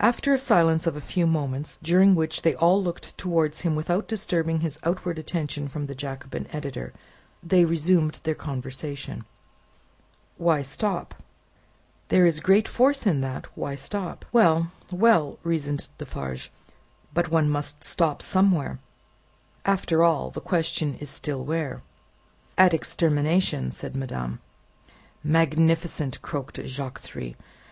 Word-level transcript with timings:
After 0.00 0.34
a 0.34 0.36
silence 0.38 0.84
of 0.88 0.96
a 0.96 1.00
few 1.00 1.28
moments, 1.28 1.78
during 1.80 2.16
which 2.16 2.42
they 2.42 2.56
all 2.56 2.82
looked 2.82 3.16
towards 3.16 3.60
him 3.60 3.76
without 3.76 4.08
disturbing 4.08 4.62
his 4.62 4.80
outward 4.82 5.16
attention 5.16 5.68
from 5.68 5.86
the 5.86 5.94
Jacobin 5.94 6.48
editor, 6.50 6.92
they 7.40 7.64
resumed 7.64 8.18
their 8.24 8.34
conversation. 8.34 9.14
"It 9.14 9.14
is 9.14 9.24
true 9.28 10.44
what 10.44 10.50
madame 10.50 10.64
says," 10.64 10.68
observed 10.74 10.82
Jacques 10.82 10.82
Three. 10.82 10.82
"Why 10.82 11.02
stop? 11.06 11.24
There 12.16 12.26
is 12.26 12.40
great 12.44 12.66
force 12.66 13.06
in 13.06 13.20
that. 13.20 13.46
Why 13.56 13.74
stop?" 13.76 14.24
"Well, 14.32 14.72
well," 14.90 15.38
reasoned 15.44 15.88
Defarge, 15.98 16.50
"but 17.14 17.30
one 17.30 17.48
must 17.48 17.84
stop 17.84 18.22
somewhere. 18.22 18.80
After 19.64 20.02
all, 20.02 20.30
the 20.32 20.40
question 20.40 20.96
is 20.98 21.10
still 21.10 21.44
where?" 21.44 21.80
"At 22.58 22.74
extermination," 22.74 23.70
said 23.70 23.94
madame. 23.94 24.40
"Magnificent!" 25.22 26.20
croaked 26.22 26.58
Jacques 26.64 26.98
Three. 26.98 27.36